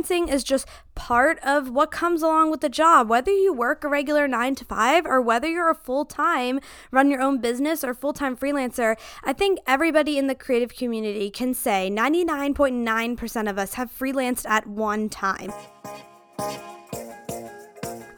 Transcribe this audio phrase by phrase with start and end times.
[0.00, 3.08] freelancing is just part of what comes along with the job.
[3.08, 7.10] Whether you work a regular nine to five or whether you're a full time, run
[7.10, 11.54] your own business or full time freelancer, I think everybody in the creative community can
[11.54, 15.52] say 99.9% of us have freelanced at one time.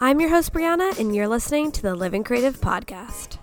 [0.00, 3.41] I'm your host, Brianna, and you're listening to the Living Creative Podcast.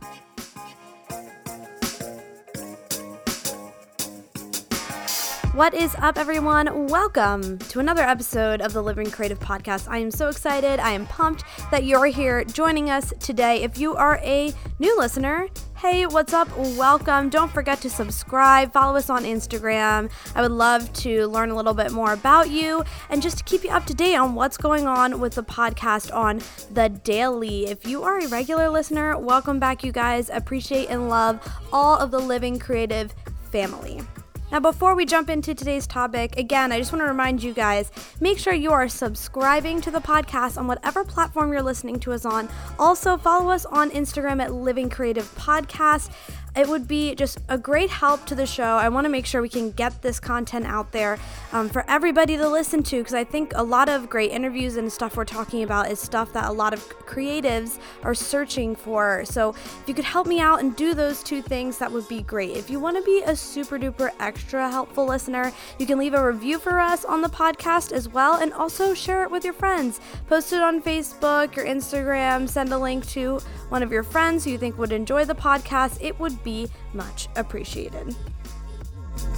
[5.60, 6.88] What is up, everyone?
[6.88, 9.90] Welcome to another episode of the Living Creative Podcast.
[9.90, 10.80] I am so excited.
[10.80, 13.62] I am pumped that you're here joining us today.
[13.62, 16.48] If you are a new listener, Hey, what's up?
[16.58, 17.28] Welcome.
[17.28, 20.10] Don't forget to subscribe, follow us on Instagram.
[20.34, 23.66] I would love to learn a little bit more about you and just to keep
[23.66, 26.42] you up to date on what's going on with the podcast on
[26.74, 27.68] the daily.
[27.68, 30.30] If you are a regular listener, welcome back, you guys.
[30.30, 33.14] Appreciate and love all of the Living Creative
[33.52, 34.02] family.
[34.52, 37.92] Now, before we jump into today's topic, again, I just want to remind you guys
[38.20, 42.26] make sure you are subscribing to the podcast on whatever platform you're listening to us
[42.26, 42.50] on.
[42.80, 46.10] Also, follow us on Instagram at Living Creative Podcast.
[46.56, 48.64] It would be just a great help to the show.
[48.64, 51.20] I want to make sure we can get this content out there
[51.54, 54.92] um, for everybody to listen to because I think a lot of great interviews and
[54.92, 59.24] stuff we're talking about is stuff that a lot of creatives are searching for.
[59.26, 62.24] So if you could help me out and do those two things, that would be
[62.24, 62.58] great.
[62.58, 66.26] If you want to be a super duper extra helpful listener, you can leave a
[66.26, 70.02] review for us on the podcast as well and also share it with your friends.
[70.28, 73.40] Post it on Facebook or Instagram, send a link to
[73.70, 75.98] one of your friends who you think would enjoy the podcast.
[76.02, 78.16] It would be much appreciated.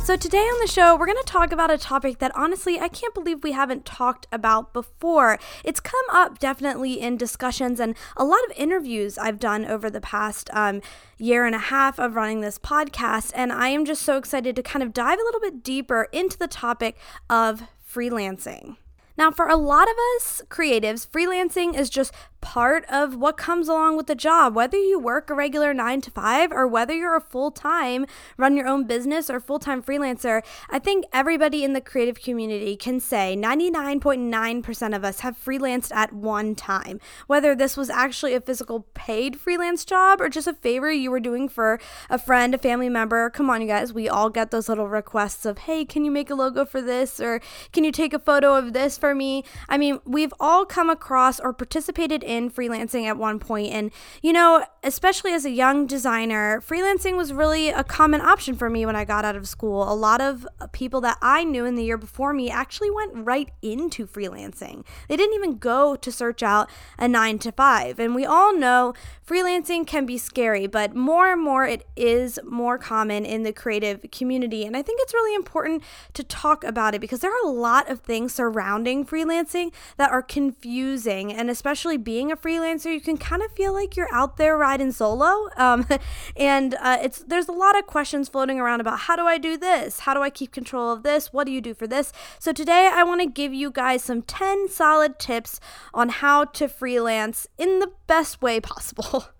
[0.04, 2.88] So, today on the show, we're going to talk about a topic that honestly I
[2.88, 5.40] can't believe we haven't talked about before.
[5.64, 10.02] It's come up definitely in discussions and a lot of interviews I've done over the
[10.02, 10.82] past um,
[11.18, 13.32] year and a half of running this podcast.
[13.36, 16.38] And I am just so excited to kind of dive a little bit deeper into
[16.38, 16.98] the topic
[17.30, 18.78] of freelancing.
[19.18, 23.96] Now, for a lot of us creatives, freelancing is just part of what comes along
[23.96, 24.56] with the job.
[24.56, 28.06] Whether you work a regular nine to five or whether you're a full time,
[28.36, 32.76] run your own business or full time freelancer, I think everybody in the creative community
[32.76, 37.00] can say 99.9% of us have freelanced at one time.
[37.28, 41.20] Whether this was actually a physical paid freelance job or just a favor you were
[41.20, 41.80] doing for
[42.10, 43.30] a friend, a family member.
[43.30, 46.30] Come on, you guys, we all get those little requests of, hey, can you make
[46.30, 47.20] a logo for this?
[47.20, 47.40] Or
[47.72, 49.44] can you take a photo of this for me?
[49.70, 54.32] I mean, we've all come across or participated in freelancing at one point and you
[54.32, 58.96] know especially as a young designer freelancing was really a common option for me when
[58.96, 59.92] i got out of school.
[59.92, 63.52] A lot of people that i knew in the year before me actually went right
[63.62, 64.86] into freelancing.
[65.08, 68.94] They didn't even go to search out a 9 to 5 and we all know
[69.26, 74.04] freelancing can be scary but more and more it is more common in the creative
[74.12, 75.82] community and i think it's really important
[76.14, 80.22] to talk about it because there are a lot of things surrounding freelancing that are
[80.22, 84.38] confusing and especially being being a freelancer, you can kind of feel like you're out
[84.38, 85.50] there riding solo.
[85.58, 85.88] Um,
[86.36, 89.58] and uh, it's there's a lot of questions floating around about how do I do
[89.58, 90.02] this?
[90.02, 91.34] How do I keep control of this?
[91.34, 92.14] What do you do for this?
[92.38, 95.60] So today I want to give you guys some 10 solid tips
[95.96, 99.26] on how to freelance in the best way possible.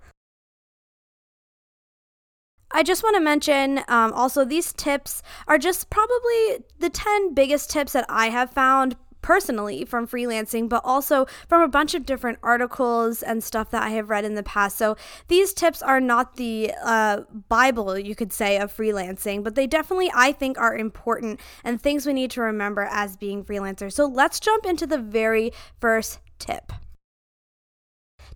[2.74, 7.70] I just want to mention um, also, these tips are just probably the 10 biggest
[7.70, 12.40] tips that I have found personally from freelancing, but also from a bunch of different
[12.44, 14.78] articles and stuff that I have read in the past.
[14.78, 19.68] So these tips are not the uh, Bible, you could say, of freelancing, but they
[19.68, 23.94] definitely, I think, are important and things we need to remember as being freelancers.
[23.94, 26.72] So let's jump into the very first tip.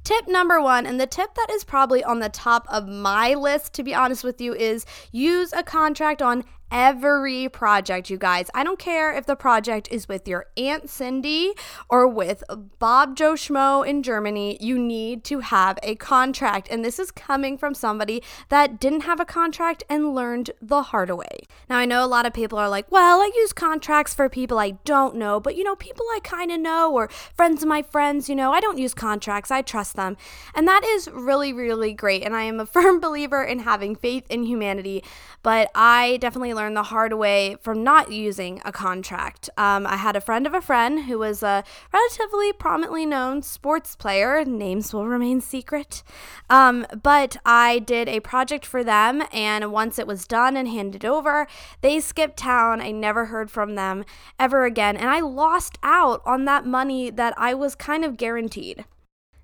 [0.04, 3.74] Tip number one, and the tip that is probably on the top of my list,
[3.74, 8.50] to be honest with you, is use a contract on every project, you guys.
[8.54, 11.54] I don't care if the project is with your Aunt Cindy
[11.90, 12.44] or with
[12.80, 16.68] Bob Joe Schmo in Germany, you need to have a contract.
[16.70, 21.10] And this is coming from somebody that didn't have a contract and learned the hard
[21.12, 21.46] way.
[21.70, 24.60] Now, I know a lot of people are like, well, I use contracts for people
[24.60, 27.82] I don't know, but you know, people I kind of know or friends of my
[27.82, 30.18] friends, you know, I don't use contracts, I trust them.
[30.54, 32.24] And that is really, really great.
[32.24, 35.04] And I am a firm believer in having faith in humanity,
[35.46, 39.48] but I definitely learned the hard way from not using a contract.
[39.58, 41.64] Um, I had a friend of a friend who was a
[41.94, 44.44] relatively prominently known sports player.
[44.44, 46.02] Names will remain secret.
[46.50, 51.06] Um, but I did a project for them, and once it was done and handed
[51.06, 51.46] over,
[51.82, 52.82] they skipped town.
[52.82, 54.04] I never heard from them
[54.40, 58.86] ever again, and I lost out on that money that I was kind of guaranteed.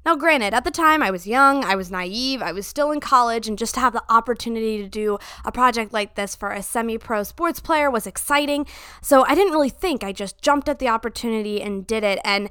[0.04, 3.00] Now, granted, at the time I was young, I was naive, I was still in
[3.00, 6.64] college, and just to have the opportunity to do a project like this for a
[6.64, 8.66] semi pro sports player was exciting.
[9.02, 12.20] So I didn't really think, I just jumped at the opportunity and did it.
[12.24, 12.50] And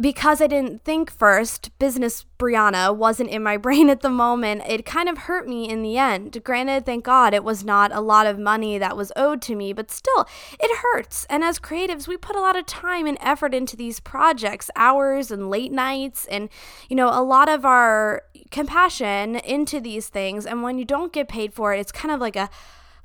[0.00, 4.62] because I didn't think first, business Brianna wasn't in my brain at the moment.
[4.66, 6.42] It kind of hurt me in the end.
[6.42, 9.72] Granted, thank God it was not a lot of money that was owed to me,
[9.72, 10.26] but still,
[10.58, 11.26] it hurts.
[11.30, 15.30] And as creatives, we put a lot of time and effort into these projects, hours
[15.30, 16.48] and late nights, and,
[16.88, 20.44] you know, a lot of our compassion into these things.
[20.46, 22.50] And when you don't get paid for it, it's kind of like a,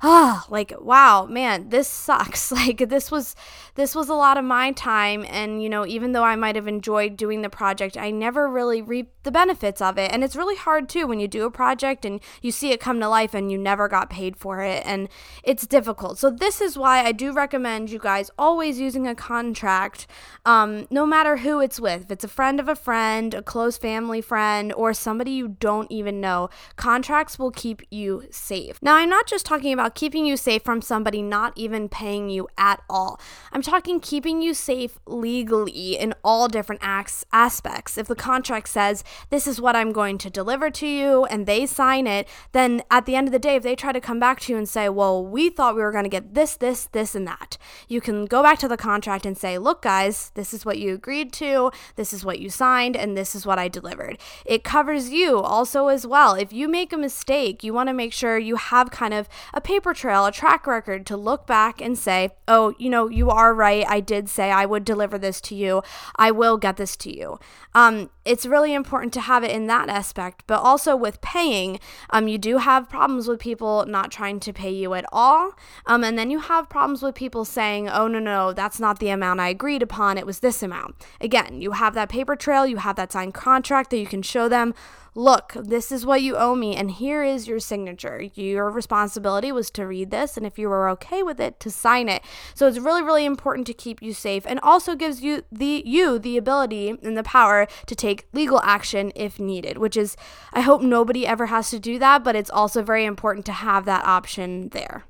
[0.02, 2.52] ah, like wow, man, this sucks.
[2.60, 3.34] Like this was
[3.74, 6.68] this was a lot of my time and you know, even though I might have
[6.68, 10.12] enjoyed doing the project, I never really reaped the benefits of it.
[10.12, 13.00] And it's really hard too when you do a project and you see it come
[13.00, 15.08] to life and you never got paid for it and
[15.42, 16.18] it's difficult.
[16.18, 20.06] So this is why I do recommend you guys always using a contract
[20.44, 22.02] um, no matter who it's with.
[22.02, 25.90] If it's a friend of a friend, a close family friend, or somebody you don't
[25.90, 28.78] even know, contracts will keep you safe.
[28.82, 32.30] Now, I'm not just talking about about keeping you safe from somebody not even paying
[32.30, 33.20] you at all.
[33.52, 37.98] I'm talking keeping you safe legally in all different acts, aspects.
[37.98, 41.66] If the contract says, this is what I'm going to deliver to you, and they
[41.66, 44.38] sign it, then at the end of the day, if they try to come back
[44.40, 47.14] to you and say, well, we thought we were going to get this, this, this,
[47.14, 47.58] and that,
[47.88, 50.94] you can go back to the contract and say, look, guys, this is what you
[50.94, 54.18] agreed to, this is what you signed, and this is what I delivered.
[54.46, 56.34] It covers you also as well.
[56.34, 59.60] If you make a mistake, you want to make sure you have kind of a
[59.60, 63.30] paper paper trail, a track record to look back and say, oh, you know, you
[63.30, 63.86] are right.
[63.88, 65.82] I did say I would deliver this to you.
[66.16, 67.40] I will get this to you.
[67.74, 71.80] Um, it's really important to have it in that aspect, but also with paying,
[72.10, 75.50] um, you do have problems with people not trying to pay you at all.
[75.84, 79.08] Um, and then you have problems with people saying, oh, no, no, that's not the
[79.08, 80.16] amount I agreed upon.
[80.16, 80.94] It was this amount.
[81.20, 84.48] Again, you have that paper trail, you have that signed contract that you can show
[84.48, 84.74] them
[85.14, 88.22] look, this is what you owe me, and here is your signature.
[88.34, 92.08] Your responsibility was to read this, and if you were okay with it, to sign
[92.08, 92.22] it.
[92.54, 96.18] So it's really, really important to keep you safe, and also gives you the you
[96.18, 99.78] the ability and the power to take legal action if needed.
[99.78, 100.16] Which is,
[100.52, 103.84] I hope nobody ever has to do that, but it's also very important to have
[103.84, 105.04] that option there.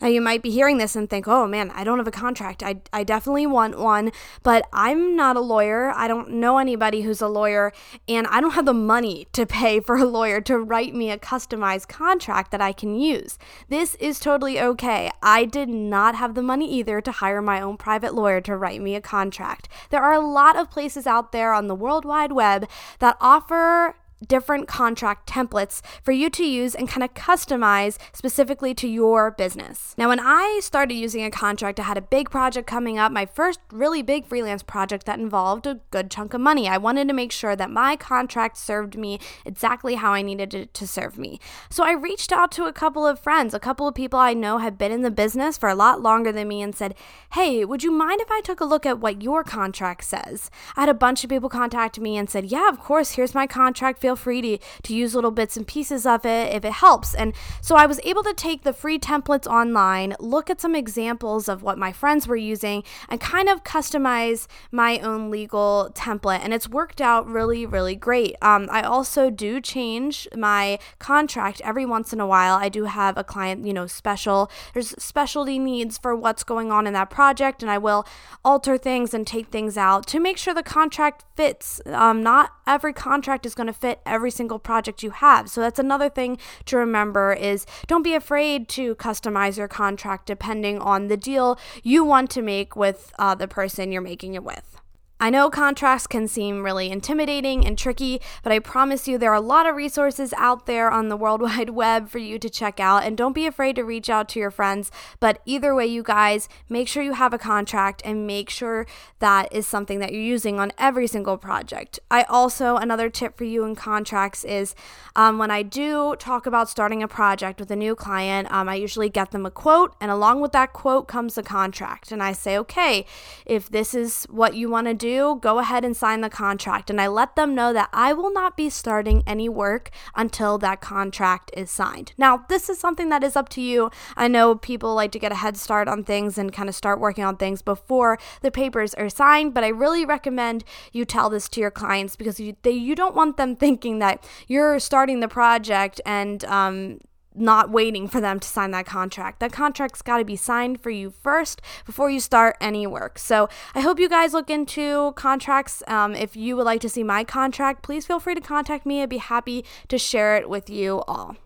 [0.00, 2.62] Now, you might be hearing this and think, oh man, I don't have a contract.
[2.62, 4.12] I, I definitely want one,
[4.42, 5.90] but I'm not a lawyer.
[5.90, 7.72] I don't know anybody who's a lawyer,
[8.06, 11.18] and I don't have the money to pay for a lawyer to write me a
[11.18, 13.38] customized contract that I can use.
[13.68, 15.10] This is totally okay.
[15.22, 18.82] I did not have the money either to hire my own private lawyer to write
[18.82, 19.68] me a contract.
[19.90, 23.96] There are a lot of places out there on the World Wide Web that offer
[24.26, 29.94] different contract templates for you to use and kind of customize specifically to your business.
[29.98, 33.26] Now, when I started using a contract, I had a big project coming up, my
[33.26, 36.68] first really big freelance project that involved a good chunk of money.
[36.68, 40.74] I wanted to make sure that my contract served me exactly how I needed it
[40.74, 41.38] to serve me.
[41.70, 44.58] So I reached out to a couple of friends, a couple of people I know
[44.58, 46.94] have been in the business for a lot longer than me, and said,
[47.32, 50.50] Hey, would you mind if I took a look at what your contract says?
[50.76, 53.46] I had a bunch of people contact me and said, Yeah, of course, here's my
[53.46, 57.14] contract feel free to, to use little bits and pieces of it if it helps.
[57.14, 61.48] And so I was able to take the free templates online, look at some examples
[61.48, 66.40] of what my friends were using, and kind of customize my own legal template.
[66.42, 68.36] And it's worked out really, really great.
[68.42, 72.54] Um, I also do change my contract every once in a while.
[72.54, 76.86] I do have a client, you know, special, there's specialty needs for what's going on
[76.86, 78.06] in that project, and I will
[78.44, 81.80] alter things and take things out to make sure the contract fits.
[81.86, 85.48] Um, not every contract is going to fit every single project you have.
[85.48, 90.78] So that's another thing to remember is don't be afraid to customize your contract depending
[90.78, 94.75] on the deal you want to make with uh, the person you're making it with.
[95.18, 99.34] I know contracts can seem really intimidating and tricky, but I promise you there are
[99.34, 102.78] a lot of resources out there on the World Wide Web for you to check
[102.78, 103.02] out.
[103.02, 104.90] And don't be afraid to reach out to your friends.
[105.18, 108.86] But either way, you guys, make sure you have a contract and make sure
[109.20, 111.98] that is something that you're using on every single project.
[112.10, 114.74] I also, another tip for you in contracts is
[115.14, 118.74] um, when I do talk about starting a project with a new client, um, I
[118.74, 122.12] usually get them a quote, and along with that quote comes a contract.
[122.12, 123.06] And I say, okay,
[123.46, 126.90] if this is what you want to do, do, go ahead and sign the contract.
[126.90, 130.80] And I let them know that I will not be starting any work until that
[130.80, 132.12] contract is signed.
[132.18, 133.90] Now, this is something that is up to you.
[134.16, 137.00] I know people like to get a head start on things and kind of start
[137.00, 141.48] working on things before the papers are signed, but I really recommend you tell this
[141.50, 145.28] to your clients because you, they, you don't want them thinking that you're starting the
[145.28, 146.98] project and, um,
[147.36, 149.40] not waiting for them to sign that contract.
[149.40, 153.18] That contract's got to be signed for you first before you start any work.
[153.18, 155.82] So I hope you guys look into contracts.
[155.86, 159.02] Um, if you would like to see my contract, please feel free to contact me.
[159.02, 161.36] I'd be happy to share it with you all.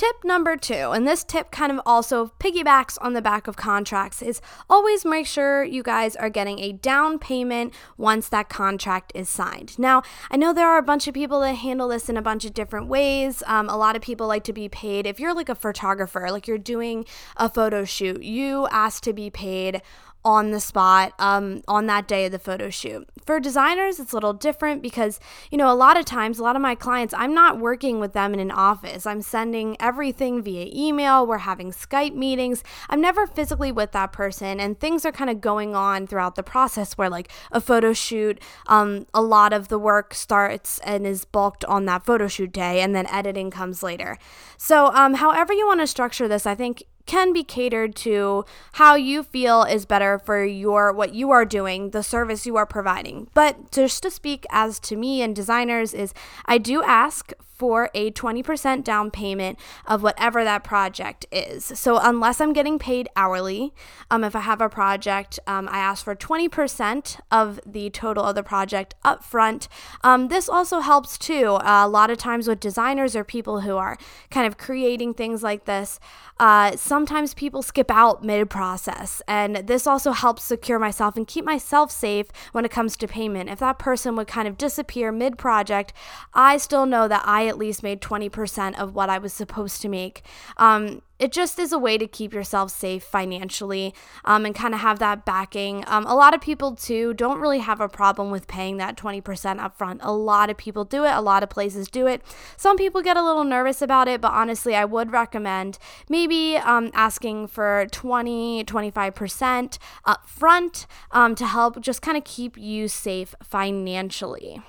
[0.00, 4.22] Tip number two, and this tip kind of also piggybacks on the back of contracts,
[4.22, 4.40] is
[4.70, 9.78] always make sure you guys are getting a down payment once that contract is signed.
[9.78, 12.46] Now, I know there are a bunch of people that handle this in a bunch
[12.46, 13.42] of different ways.
[13.46, 15.06] Um, a lot of people like to be paid.
[15.06, 17.04] If you're like a photographer, like you're doing
[17.36, 19.82] a photo shoot, you ask to be paid
[20.24, 23.08] on the spot um, on that day of the photo shoot.
[23.24, 25.18] For designers, it's a little different because,
[25.50, 28.12] you know, a lot of times, a lot of my clients, I'm not working with
[28.12, 29.06] them in an office.
[29.06, 31.26] I'm sending everything via email.
[31.26, 32.62] We're having Skype meetings.
[32.88, 36.42] I'm never physically with that person, and things are kind of going on throughout the
[36.42, 41.24] process where, like, a photo shoot, um, a lot of the work starts and is
[41.24, 44.18] bulked on that photo shoot day, and then editing comes later.
[44.56, 48.94] So, um, however you want to structure this, I think can be catered to how
[48.94, 53.28] you feel is better for your what you are doing, the service you are providing.
[53.34, 56.14] But just to speak as to me and designers is
[56.46, 61.62] I do ask for a 20% down payment of whatever that project is.
[61.62, 63.74] So, unless I'm getting paid hourly,
[64.10, 68.34] um, if I have a project, um, I ask for 20% of the total of
[68.34, 69.68] the project up front.
[70.02, 71.56] Um, this also helps too.
[71.56, 73.98] Uh, a lot of times with designers or people who are
[74.30, 76.00] kind of creating things like this,
[76.38, 79.22] uh, sometimes people skip out mid process.
[79.26, 83.48] And this also helps secure myself and keep myself safe when it comes to payment.
[83.48, 85.94] If that person would kind of disappear mid project,
[86.34, 89.88] I still know that I at least made 20% of what I was supposed to
[89.88, 90.22] make.
[90.58, 94.80] Um, it just is a way to keep yourself safe financially um, and kind of
[94.80, 95.84] have that backing.
[95.86, 99.22] Um, a lot of people, too, don't really have a problem with paying that 20%
[99.22, 99.98] upfront.
[100.00, 102.22] A lot of people do it, a lot of places do it.
[102.56, 106.90] Some people get a little nervous about it, but honestly, I would recommend maybe um,
[106.94, 114.62] asking for 20, 25% upfront um, to help just kind of keep you safe financially.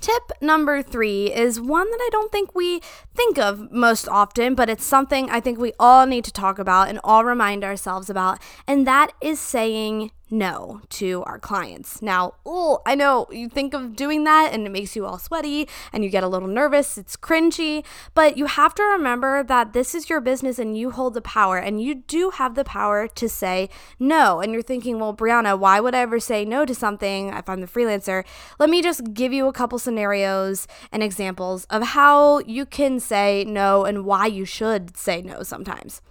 [0.00, 2.80] Tip number three is one that I don't think we
[3.14, 6.88] think of most often, but it's something I think we all need to talk about
[6.88, 12.02] and all remind ourselves about, and that is saying no to our clients.
[12.02, 15.68] Now, oh, I know you think of doing that and it makes you all sweaty
[15.92, 17.84] and you get a little nervous, it's cringy,
[18.14, 21.58] but you have to remember that this is your business and you hold the power
[21.58, 23.68] and you do have the power to say
[23.98, 24.40] no.
[24.40, 27.60] And you're thinking, well, Brianna, why would I ever say no to something if I'm
[27.60, 28.24] the freelancer?
[28.58, 33.44] Let me just give you a couple scenarios and examples of how you can say
[33.46, 36.02] no and why you should say no sometimes.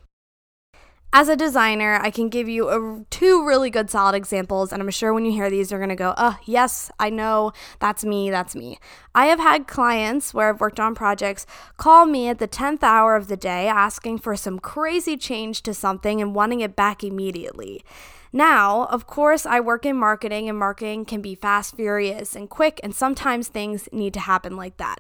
[1.12, 4.92] As a designer, I can give you a, two really good solid examples, and I'm
[4.92, 8.56] sure when you hear these, you're gonna go, oh, yes, I know, that's me, that's
[8.56, 8.78] me.
[9.16, 11.48] I have had clients where I've worked on projects
[11.78, 15.74] call me at the 10th hour of the day asking for some crazy change to
[15.74, 17.84] something and wanting it back immediately.
[18.32, 22.80] Now, of course, I work in marketing, and marketing can be fast, furious, and quick,
[22.84, 25.00] and sometimes things need to happen like that.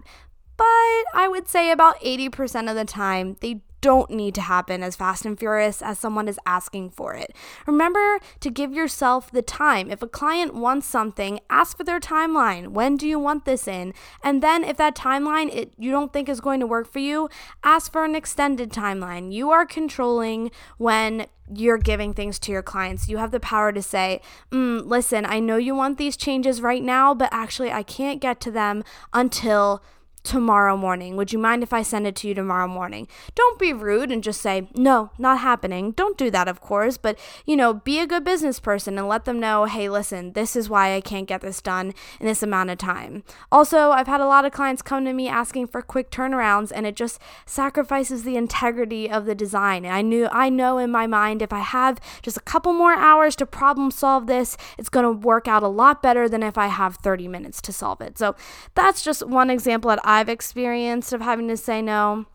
[0.57, 0.65] But
[1.13, 5.25] I would say about 80% of the time, they don't need to happen as fast
[5.25, 7.35] and furious as someone is asking for it.
[7.65, 9.89] Remember to give yourself the time.
[9.91, 12.69] If a client wants something, ask for their timeline.
[12.69, 13.93] When do you want this in?
[14.23, 17.29] And then if that timeline it you don't think is going to work for you,
[17.63, 19.31] ask for an extended timeline.
[19.31, 23.09] You are controlling when you're giving things to your clients.
[23.09, 24.21] You have the power to say,
[24.51, 28.39] mm, listen, I know you want these changes right now, but actually I can't get
[28.41, 28.83] to them
[29.13, 29.81] until
[30.23, 31.15] tomorrow morning.
[31.17, 33.07] Would you mind if I send it to you tomorrow morning?
[33.35, 35.91] Don't be rude and just say, no, not happening.
[35.91, 39.25] Don't do that, of course, but, you know, be a good business person and let
[39.25, 42.69] them know, hey, listen, this is why I can't get this done in this amount
[42.69, 43.23] of time.
[43.51, 46.85] Also, I've had a lot of clients come to me asking for quick turnarounds and
[46.85, 49.85] it just sacrifices the integrity of the design.
[49.85, 52.93] And I knew, I know in my mind, if I have just a couple more
[52.93, 56.57] hours to problem solve this, it's going to work out a lot better than if
[56.57, 58.17] I have 30 minutes to solve it.
[58.17, 58.35] So
[58.75, 62.25] that's just one example that I've experienced of having to say no.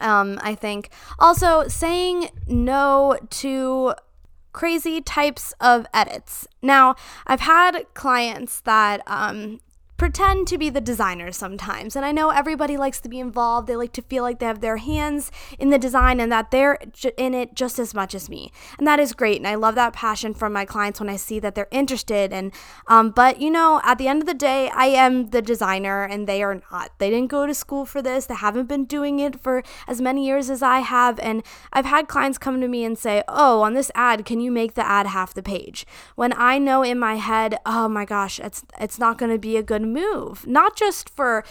[0.00, 0.90] Um, I think
[1.20, 3.94] also saying no to
[4.52, 6.48] crazy types of edits.
[6.60, 9.60] Now, I've had clients that um,
[10.04, 11.96] pretend to be the designer sometimes.
[11.96, 13.66] And I know everybody likes to be involved.
[13.66, 16.76] They like to feel like they have their hands in the design and that they're
[17.16, 18.52] in it just as much as me.
[18.76, 19.38] And that is great.
[19.38, 22.34] And I love that passion from my clients when I see that they're interested.
[22.34, 22.52] And,
[22.86, 26.26] um, but you know, at the end of the day, I am the designer and
[26.26, 26.90] they are not.
[26.98, 28.26] They didn't go to school for this.
[28.26, 31.18] They haven't been doing it for as many years as I have.
[31.20, 31.42] And
[31.72, 34.74] I've had clients come to me and say, Oh, on this ad, can you make
[34.74, 35.86] the ad half the page?
[36.14, 39.56] When I know in my head, oh my gosh, it's, it's not going to be
[39.56, 41.44] a good move, not just for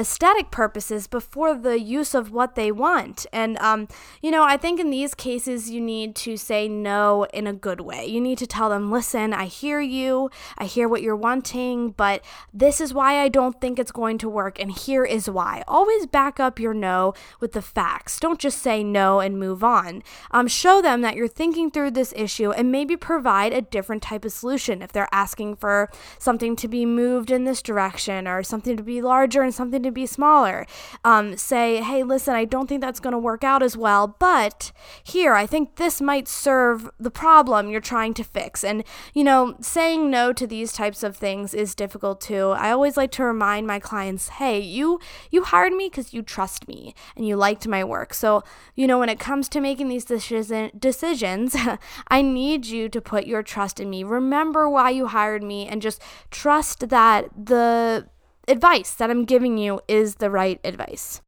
[0.00, 3.26] aesthetic purposes before the use of what they want.
[3.34, 3.86] And, um,
[4.22, 7.82] you know, I think in these cases, you need to say no in a good
[7.82, 8.06] way.
[8.06, 12.24] You need to tell them, listen, I hear you, I hear what you're wanting, but
[12.52, 15.62] this is why I don't think it's going to work, and here is why.
[15.68, 18.18] Always back up your no with the facts.
[18.18, 20.02] Don't just say no and move on.
[20.30, 24.24] Um, show them that you're thinking through this issue and maybe provide a different type
[24.24, 28.78] of solution if they're asking for something to be moved in this direction or something
[28.78, 30.66] to be larger and something to be smaller.
[31.04, 34.72] Um, say, hey, listen, I don't think that's going to work out as well, but
[35.02, 38.64] here, I think this might serve the problem you're trying to fix.
[38.64, 42.50] And, you know, saying no to these types of things is difficult too.
[42.50, 46.68] I always like to remind my clients, hey, you you hired me because you trust
[46.68, 48.14] me and you liked my work.
[48.14, 48.42] So,
[48.74, 51.56] you know, when it comes to making these decision, decisions,
[52.08, 54.04] I need you to put your trust in me.
[54.04, 58.08] Remember why you hired me and just trust that the
[58.50, 61.22] advice that I'm giving you is the right advice.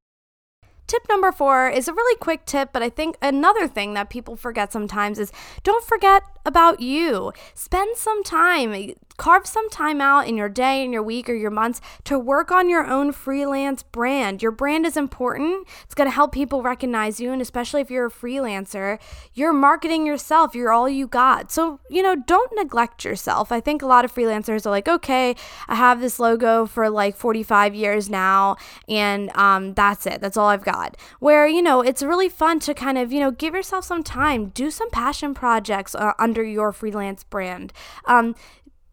[0.87, 4.37] Tip number four is a really quick tip, but I think another thing that people
[4.37, 7.33] forget sometimes is don't forget about you.
[7.55, 11.49] Spend some time, carve some time out in your day, in your week, or your
[11.49, 14.43] months to work on your own freelance brand.
[14.43, 15.65] Your brand is important.
[15.85, 18.99] It's going to help people recognize you, and especially if you're a freelancer,
[19.33, 20.57] you're marketing yourself.
[20.57, 21.53] You're all you got.
[21.53, 23.53] So, you know, don't neglect yourself.
[23.53, 25.37] I think a lot of freelancers are like, okay,
[25.69, 28.57] I have this logo for like 45 years now,
[28.89, 30.21] and um, that's it.
[30.21, 30.97] That's all I've got.
[31.21, 34.47] Where, you know, it's really fun to kind of, you know, give yourself some time,
[34.47, 37.73] do some passion projects uh, under your freelance brand.
[38.07, 38.35] Um,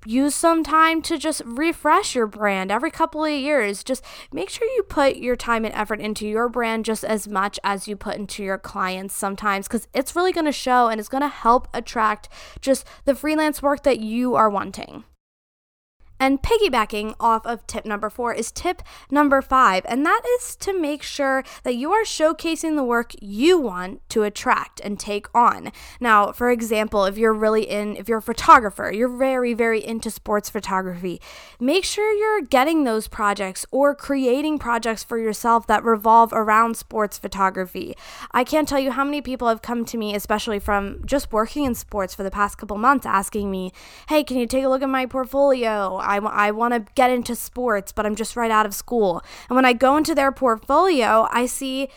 [0.06, 3.84] use some time to just refresh your brand every couple of years.
[3.84, 7.60] Just make sure you put your time and effort into your brand just as much
[7.64, 11.10] as you put into your clients sometimes because it's really going to show and it's
[11.10, 12.30] going to help attract
[12.62, 15.04] just the freelance work that you are wanting.
[16.20, 20.78] And piggybacking off of tip number four is tip number five, and that is to
[20.78, 25.72] make sure that you are showcasing the work you want to attract and take on.
[26.00, 30.12] Now, for example, if you're really in, if you're a photographer, you're very, very into
[30.12, 31.22] sports photography,
[31.60, 37.18] make sure you're getting those projects or creating projects for yourself that revolve around sports
[37.18, 37.96] photography.
[38.32, 41.64] I can't tell you how many people have come to me, especially from just working
[41.64, 43.72] in sports for the past couple months, asking me,
[44.10, 46.09] hey, can you take a look at my portfolio?
[46.10, 49.22] I, I want to get into sports, but I'm just right out of school.
[49.48, 51.90] And when I go into their portfolio, I see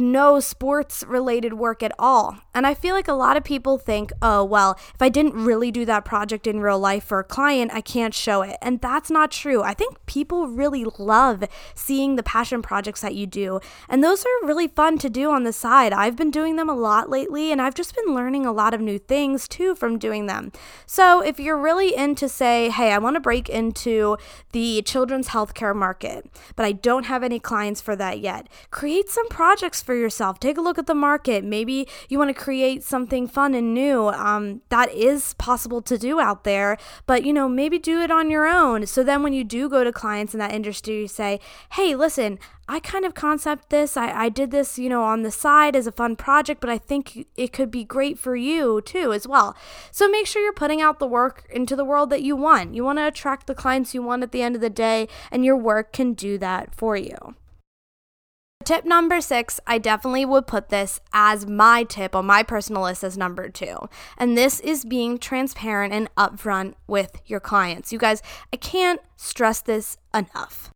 [0.00, 2.38] no sports related work at all.
[2.54, 5.70] And I feel like a lot of people think, oh, well, if I didn't really
[5.70, 8.56] do that project in real life for a client, I can't show it.
[8.62, 9.62] And that's not true.
[9.62, 13.60] I think people really love seeing the passion projects that you do.
[13.88, 15.92] And those are really fun to do on the side.
[15.92, 18.80] I've been doing them a lot lately, and I've just been learning a lot of
[18.80, 20.52] new things too from doing them.
[20.86, 24.16] So if you're really into, say, hey, I want to break into
[24.52, 29.28] the children's healthcare market, but I don't have any clients for that yet, create some
[29.28, 30.38] projects for yourself.
[30.38, 31.44] Take a look at the market.
[31.44, 34.08] Maybe you want to create something fun and new.
[34.08, 38.28] Um, that is possible to do out there, but you know, maybe do it on
[38.28, 38.86] your own.
[38.86, 41.40] So then when you do go to clients in that industry, you say,
[41.72, 43.96] hey, listen, I kind of concept this.
[43.96, 46.78] I, I did this, you know, on the side as a fun project, but I
[46.78, 49.56] think it could be great for you too, as well.
[49.92, 52.74] So make sure you're putting out the work into the world that you want.
[52.74, 55.44] You want to attract the clients you want at the end of the day, and
[55.44, 57.36] your work can do that for you.
[58.66, 63.04] Tip number six, I definitely would put this as my tip on my personal list
[63.04, 63.88] as number two.
[64.18, 67.92] And this is being transparent and upfront with your clients.
[67.92, 70.72] You guys, I can't stress this enough.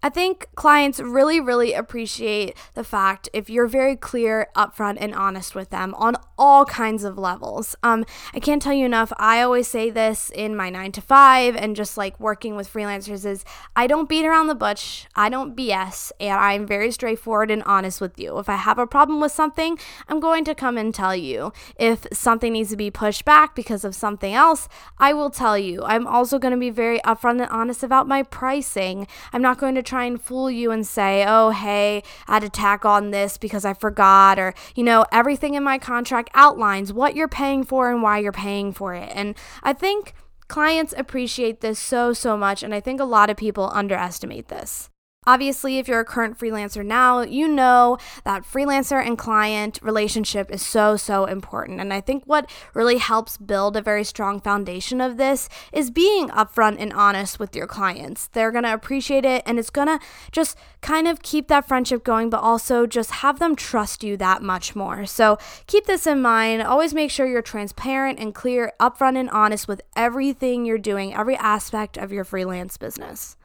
[0.00, 5.56] I think clients really, really appreciate the fact if you're very clear, upfront, and honest
[5.56, 7.74] with them on all kinds of levels.
[7.82, 9.12] Um, I can't tell you enough.
[9.18, 13.26] I always say this in my nine to five and just like working with freelancers
[13.26, 17.64] is I don't beat around the bush, I don't BS, and I'm very straightforward and
[17.64, 18.38] honest with you.
[18.38, 21.52] If I have a problem with something, I'm going to come and tell you.
[21.76, 25.82] If something needs to be pushed back because of something else, I will tell you.
[25.82, 29.08] I'm also going to be very upfront and honest about my pricing.
[29.32, 32.50] I'm not going to try and fool you and say, oh, hey, I had to
[32.50, 37.16] tack on this because I forgot, or, you know, everything in my contract outlines what
[37.16, 39.10] you're paying for and why you're paying for it.
[39.14, 40.14] And I think
[40.48, 42.62] clients appreciate this so, so much.
[42.62, 44.90] And I think a lot of people underestimate this.
[45.28, 50.62] Obviously, if you're a current freelancer now, you know that freelancer and client relationship is
[50.62, 51.82] so, so important.
[51.82, 56.30] And I think what really helps build a very strong foundation of this is being
[56.30, 58.28] upfront and honest with your clients.
[58.28, 60.00] They're going to appreciate it and it's going to
[60.32, 64.40] just kind of keep that friendship going, but also just have them trust you that
[64.40, 65.04] much more.
[65.04, 65.36] So
[65.66, 66.62] keep this in mind.
[66.62, 71.36] Always make sure you're transparent and clear, upfront and honest with everything you're doing, every
[71.36, 73.36] aspect of your freelance business.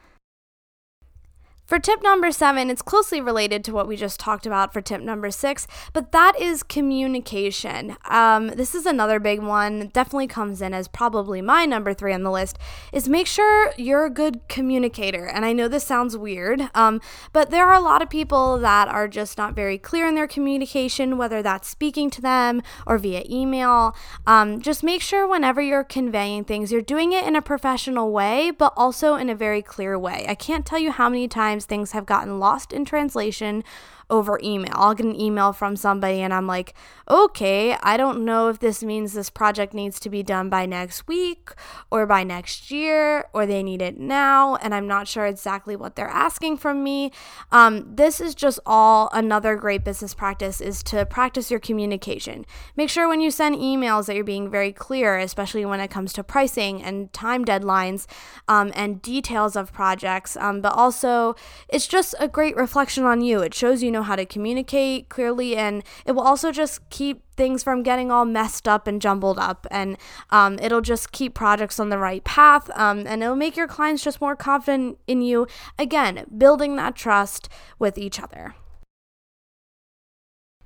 [1.73, 5.01] For tip number seven, it's closely related to what we just talked about for tip
[5.01, 7.97] number six, but that is communication.
[8.07, 12.21] Um, this is another big one, definitely comes in as probably my number three on
[12.21, 12.59] the list,
[12.91, 15.25] is make sure you're a good communicator.
[15.25, 18.87] And I know this sounds weird, um, but there are a lot of people that
[18.87, 23.23] are just not very clear in their communication, whether that's speaking to them or via
[23.27, 23.95] email.
[24.27, 28.51] Um, just make sure whenever you're conveying things, you're doing it in a professional way,
[28.51, 30.27] but also in a very clear way.
[30.29, 33.63] I can't tell you how many times times things have gotten lost in translation
[34.09, 34.73] over email.
[34.73, 36.73] I'll get an email from somebody and I'm like,
[37.09, 41.07] okay, I don't know if this means this project needs to be done by next
[41.07, 41.51] week
[41.91, 44.55] or by next year or they need it now.
[44.57, 47.11] And I'm not sure exactly what they're asking from me.
[47.51, 52.45] Um, this is just all another great business practice is to practice your communication.
[52.75, 56.13] Make sure when you send emails that you're being very clear, especially when it comes
[56.13, 58.05] to pricing and time deadlines
[58.47, 60.37] um, and details of projects.
[60.37, 61.35] Um, but also,
[61.69, 63.39] it's just a great reflection on you.
[63.39, 67.63] It shows you know how to communicate clearly, and it will also just keep things
[67.63, 69.65] from getting all messed up and jumbled up.
[69.71, 69.97] And
[70.29, 74.03] um, it'll just keep projects on the right path, um, and it'll make your clients
[74.03, 75.47] just more confident in you.
[75.79, 77.47] Again, building that trust
[77.79, 78.53] with each other.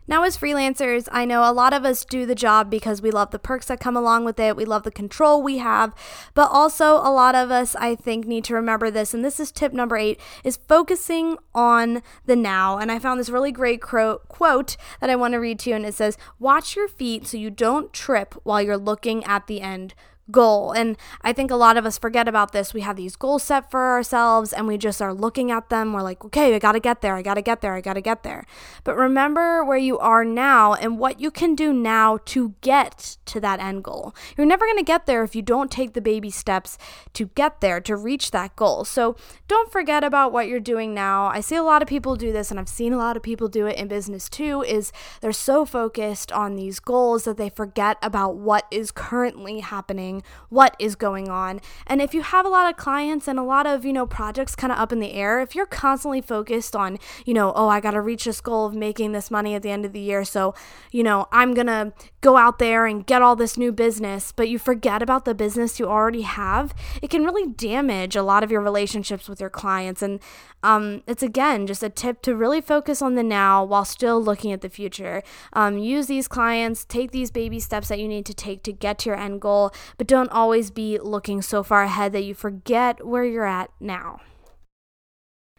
[0.09, 3.31] Now, as freelancers, I know a lot of us do the job because we love
[3.31, 4.55] the perks that come along with it.
[4.55, 5.93] We love the control we have.
[6.33, 9.13] But also, a lot of us, I think, need to remember this.
[9.13, 12.77] And this is tip number eight is focusing on the now.
[12.77, 15.75] And I found this really great cro- quote that I want to read to you.
[15.75, 19.59] And it says, Watch your feet so you don't trip while you're looking at the
[19.59, 19.93] end
[20.31, 20.71] goal.
[20.71, 22.73] And I think a lot of us forget about this.
[22.73, 25.93] We have these goals set for ourselves and we just are looking at them.
[25.93, 27.15] We're like, okay, I got to get there.
[27.15, 27.73] I got to get there.
[27.73, 28.45] I got to get there.
[28.83, 33.39] But remember where you are now and what you can do now to get to
[33.39, 34.15] that end goal.
[34.37, 36.77] You're never going to get there if you don't take the baby steps
[37.13, 38.85] to get there, to reach that goal.
[38.85, 39.15] So
[39.47, 41.27] don't forget about what you're doing now.
[41.27, 43.47] I see a lot of people do this and I've seen a lot of people
[43.47, 47.97] do it in business too is they're so focused on these goals that they forget
[48.01, 50.16] about what is currently happening
[50.49, 51.61] what is going on.
[51.85, 54.55] And if you have a lot of clients and a lot of, you know, projects
[54.55, 57.79] kind of up in the air, if you're constantly focused on, you know, oh, I
[57.79, 60.23] got to reach this goal of making this money at the end of the year.
[60.23, 60.53] So,
[60.91, 64.49] you know, I'm going to go out there and get all this new business, but
[64.49, 68.51] you forget about the business you already have, it can really damage a lot of
[68.51, 70.01] your relationships with your clients.
[70.01, 70.19] And
[70.63, 74.51] um, it's again just a tip to really focus on the now while still looking
[74.51, 75.21] at the future.
[75.53, 78.99] Um, use these clients, take these baby steps that you need to take to get
[78.99, 83.05] to your end goal, but don't always be looking so far ahead that you forget
[83.05, 84.21] where you're at now.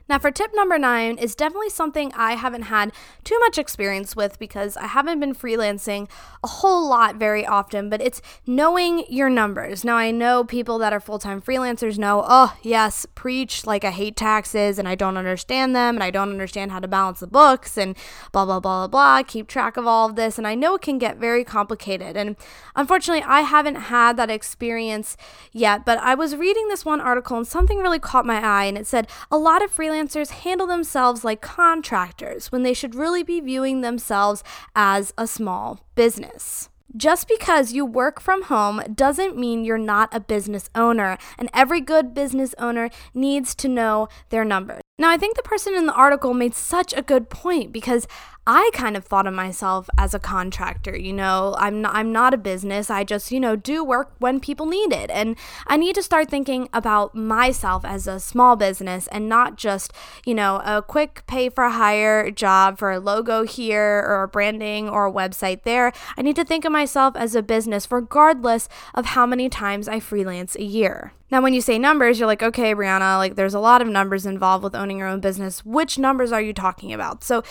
[0.09, 2.93] Now, for tip number nine, is definitely something I haven't had
[3.25, 6.09] too much experience with because I haven't been freelancing
[6.43, 9.85] a whole lot very often, but it's knowing your numbers.
[9.85, 13.91] Now, I know people that are full time freelancers know, oh, yes, preach, like I
[13.91, 17.27] hate taxes and I don't understand them and I don't understand how to balance the
[17.27, 17.95] books and
[18.33, 20.39] blah, blah, blah, blah, blah, keep track of all of this.
[20.39, 22.17] And I know it can get very complicated.
[22.17, 22.37] And
[22.75, 25.19] unfortunately, I haven't had that experience
[25.53, 28.79] yet, but I was reading this one article and something really caught my eye and
[28.79, 33.23] it said a lot of freelancers freelancers handle themselves like contractors when they should really
[33.23, 36.69] be viewing themselves as a small business.
[36.97, 41.81] Just because you work from home doesn't mean you're not a business owner, and every
[41.81, 44.81] good business owner needs to know their numbers.
[44.99, 48.09] Now, I think the person in the article made such a good point because
[48.51, 51.55] I kind of thought of myself as a contractor, you know.
[51.59, 52.89] I'm not I'm not a business.
[52.89, 55.11] I just, you know, do work when people need it.
[55.11, 59.93] And I need to start thinking about myself as a small business and not just,
[60.25, 64.89] you know, a quick pay for hire job for a logo here or a branding
[64.89, 65.93] or a website there.
[66.17, 70.01] I need to think of myself as a business regardless of how many times I
[70.01, 71.13] freelance a year.
[71.31, 74.25] Now, when you say numbers, you're like, okay, Brianna, like there's a lot of numbers
[74.25, 75.65] involved with owning your own business.
[75.65, 77.23] Which numbers are you talking about?
[77.23, 77.43] So,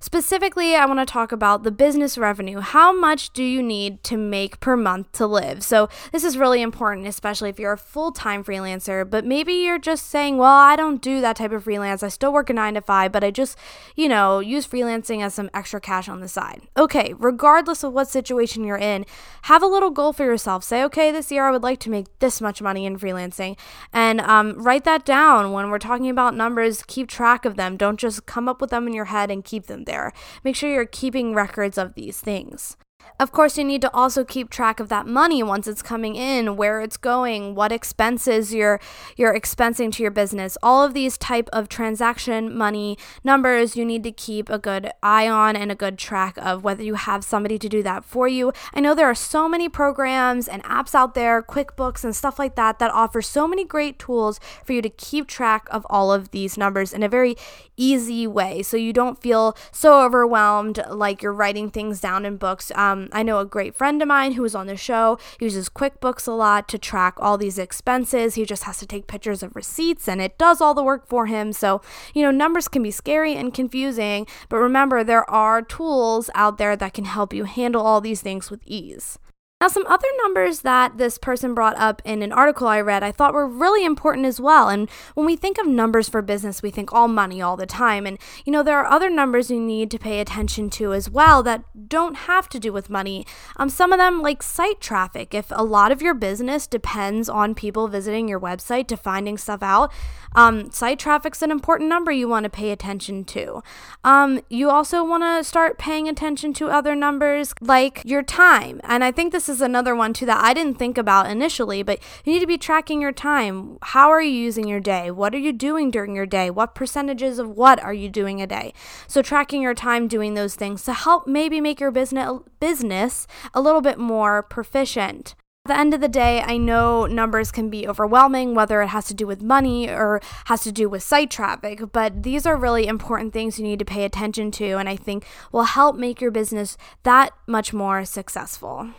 [0.00, 2.60] specifically, I want to talk about the business revenue.
[2.60, 5.62] How much do you need to make per month to live?
[5.62, 9.78] So, this is really important, especially if you're a full time freelancer, but maybe you're
[9.78, 12.02] just saying, well, I don't do that type of freelance.
[12.02, 13.58] I still work a nine to five, but I just,
[13.94, 16.62] you know, use freelancing as some extra cash on the side.
[16.78, 19.04] Okay, regardless of what situation you're in,
[19.42, 20.64] have a little goal for yourself.
[20.64, 23.56] Say, okay, this year I would like to make this much money in freelancing financing.
[23.92, 26.82] And um, write that down when we're talking about numbers.
[26.86, 27.76] Keep track of them.
[27.76, 30.12] Don't just come up with them in your head and keep them there.
[30.44, 32.76] Make sure you're keeping records of these things.
[33.18, 36.56] Of course, you need to also keep track of that money once it's coming in,
[36.56, 38.80] where it's going, what expenses you're
[39.16, 40.58] you're expensing to your business.
[40.62, 45.28] All of these type of transaction money numbers you need to keep a good eye
[45.28, 48.52] on and a good track of whether you have somebody to do that for you.
[48.74, 52.54] I know there are so many programs and apps out there, QuickBooks and stuff like
[52.56, 56.30] that that offer so many great tools for you to keep track of all of
[56.32, 57.36] these numbers in a very
[57.76, 62.72] easy way so you don't feel so overwhelmed like you're writing things down in books.
[62.74, 65.68] Um, Um, I know a great friend of mine who was on the show uses
[65.68, 68.34] QuickBooks a lot to track all these expenses.
[68.34, 71.26] He just has to take pictures of receipts and it does all the work for
[71.26, 71.52] him.
[71.52, 71.82] So,
[72.14, 76.76] you know, numbers can be scary and confusing, but remember, there are tools out there
[76.76, 79.18] that can help you handle all these things with ease.
[79.58, 83.10] Now, some other numbers that this person brought up in an article I read I
[83.10, 84.68] thought were really important as well.
[84.68, 88.04] And when we think of numbers for business, we think all money all the time.
[88.06, 91.42] And, you know, there are other numbers you need to pay attention to as well
[91.44, 93.24] that don't have to do with money.
[93.56, 95.32] Um, some of them, like site traffic.
[95.32, 99.62] If a lot of your business depends on people visiting your website to finding stuff
[99.62, 99.90] out,
[100.34, 103.62] um, site traffic's an important number you want to pay attention to.
[104.04, 108.82] Um, you also want to start paying attention to other numbers like your time.
[108.84, 112.00] And I think this is another one too that I didn't think about initially, but
[112.24, 113.78] you need to be tracking your time.
[113.82, 115.10] How are you using your day?
[115.10, 116.50] What are you doing during your day?
[116.50, 118.72] What percentages of what are you doing a day?
[119.06, 123.60] So tracking your time doing those things to help maybe make your business business a
[123.60, 125.34] little bit more proficient.
[125.66, 129.06] At the end of the day, I know numbers can be overwhelming, whether it has
[129.06, 132.86] to do with money or has to do with site traffic, but these are really
[132.86, 136.30] important things you need to pay attention to, and I think will help make your
[136.30, 138.90] business that much more successful.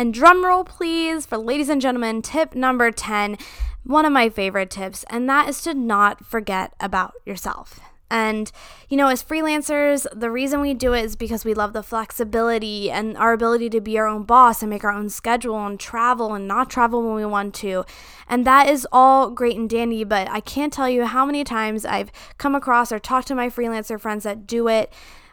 [0.00, 3.36] And drum roll, please, for ladies and gentlemen, tip number 10,
[3.84, 7.80] one of my favorite tips, and that is to not forget about yourself.
[8.10, 8.50] And,
[8.88, 12.90] you know, as freelancers, the reason we do it is because we love the flexibility
[12.90, 16.32] and our ability to be our own boss and make our own schedule and travel
[16.32, 17.84] and not travel when we want to.
[18.26, 21.84] And that is all great and dandy, but I can't tell you how many times
[21.84, 24.90] I've come across or talked to my freelancer friends that do it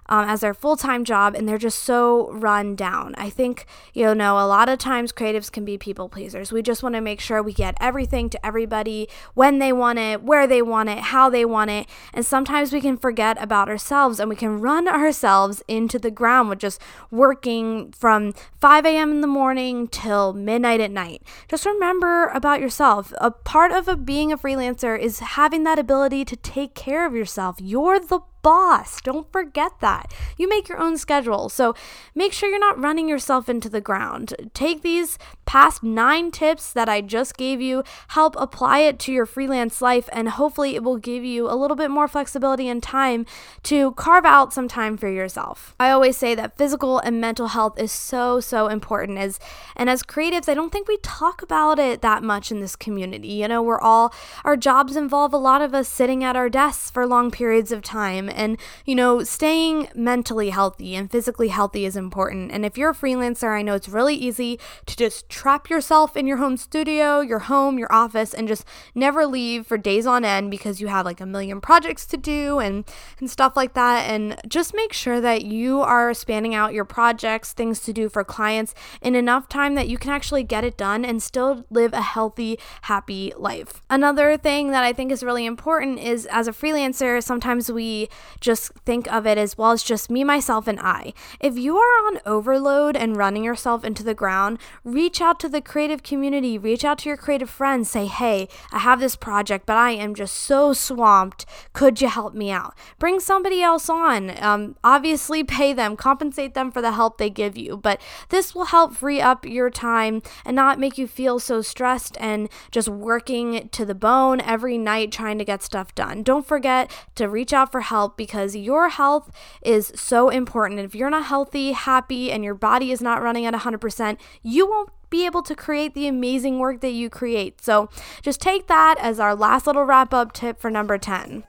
[0.09, 3.15] um, as their full time job and they're just so run down.
[3.17, 6.51] I think, you know, a lot of times creatives can be people pleasers.
[6.51, 10.23] We just want to make sure we get everything to everybody when they want it,
[10.23, 11.87] where they want it, how they want it.
[12.13, 16.49] And sometimes we can forget about ourselves and we can run ourselves into the ground
[16.49, 19.11] with just working from 5 a.m.
[19.11, 21.21] in the morning till midnight at night.
[21.47, 23.13] Just remember about yourself.
[23.19, 27.13] A part of a, being a freelancer is having that ability to take care of
[27.13, 27.57] yourself.
[27.59, 29.01] You're the boss.
[29.01, 30.13] Don't forget that.
[30.37, 31.49] You make your own schedule.
[31.49, 31.75] So
[32.15, 34.33] make sure you're not running yourself into the ground.
[34.53, 39.25] Take these past nine tips that I just gave you, help apply it to your
[39.25, 43.25] freelance life, and hopefully it will give you a little bit more flexibility and time
[43.63, 45.75] to carve out some time for yourself.
[45.79, 49.39] I always say that physical and mental health is so, so important as
[49.75, 53.29] and as creatives, I don't think we talk about it that much in this community.
[53.29, 56.89] You know, we're all our jobs involve a lot of us sitting at our desks
[56.91, 61.95] for long periods of time and, you know, staying mentally healthy and physically healthy is
[61.95, 62.51] important.
[62.51, 66.27] And if you're a freelancer, I know it's really easy to just trap yourself in
[66.27, 70.51] your home studio, your home, your office, and just never leave for days on end
[70.51, 72.85] because you have like a million projects to do and,
[73.19, 74.09] and stuff like that.
[74.09, 78.23] And just make sure that you are spanning out your projects, things to do for
[78.23, 82.01] clients in enough time that you can actually get it done and still live a
[82.01, 83.81] healthy, happy life.
[83.89, 88.09] Another thing that I think is really important is as a freelancer, sometimes we
[88.39, 91.13] just think of it as well as just me, myself, and I.
[91.39, 95.61] If you are on overload and running yourself into the ground, reach out to the
[95.61, 99.77] creative community, reach out to your creative friends, say, hey, I have this project, but
[99.77, 101.45] I am just so swamped.
[101.73, 102.75] Could you help me out?
[102.99, 104.41] Bring somebody else on.
[104.41, 108.65] Um, obviously, pay them, compensate them for the help they give you, but this will
[108.65, 113.69] help free up your time and not make you feel so stressed and just working
[113.69, 116.23] to the bone every night trying to get stuff done.
[116.23, 120.79] Don't forget to reach out for help because your health is so important.
[120.79, 124.91] If you're not healthy, happy, and your body is not running at 100%, you won't
[125.09, 127.61] be able to create the amazing work that you create.
[127.61, 127.89] So
[128.21, 131.43] just take that as our last little wrap up tip for number 10.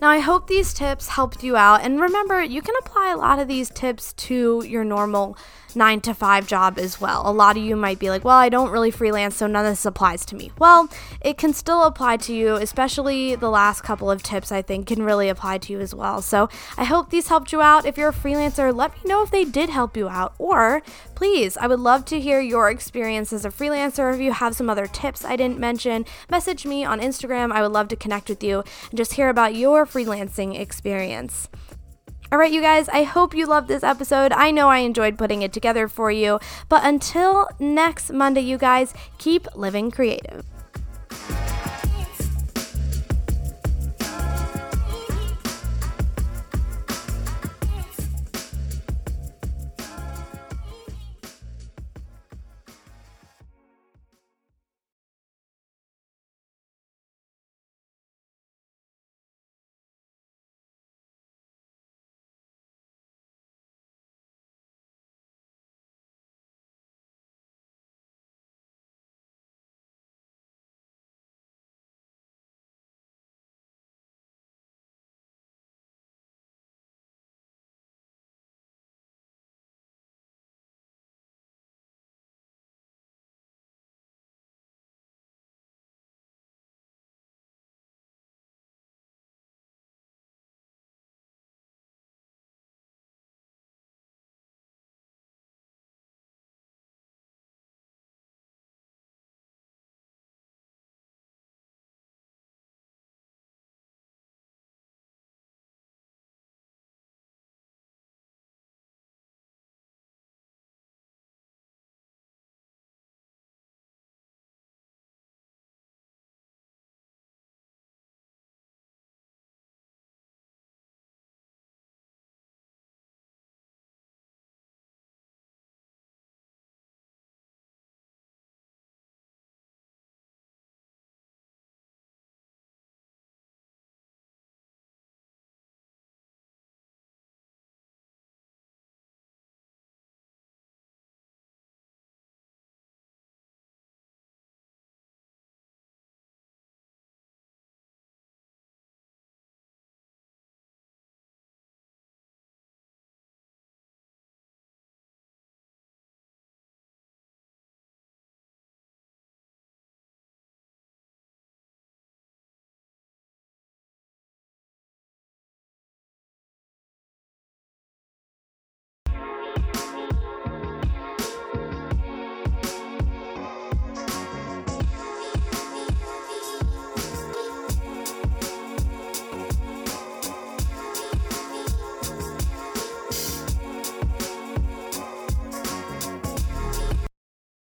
[0.00, 1.80] Now, I hope these tips helped you out.
[1.82, 5.36] And remember, you can apply a lot of these tips to your normal
[5.76, 7.22] nine to five job as well.
[7.28, 9.72] A lot of you might be like, well, I don't really freelance, so none of
[9.72, 10.52] this applies to me.
[10.58, 10.88] Well,
[11.20, 15.02] it can still apply to you, especially the last couple of tips I think can
[15.02, 16.22] really apply to you as well.
[16.22, 17.86] So I hope these helped you out.
[17.86, 20.34] If you're a freelancer, let me know if they did help you out.
[20.38, 20.82] Or
[21.14, 24.14] please, I would love to hear your experience as a freelancer.
[24.14, 27.52] If you have some other tips I didn't mention, message me on Instagram.
[27.52, 29.54] I would love to connect with you and just hear about
[29.86, 31.48] freelancing experience.
[32.32, 34.32] All right, you guys, I hope you loved this episode.
[34.32, 36.40] I know I enjoyed putting it together for you.
[36.68, 40.44] But until next Monday, you guys, keep living creative.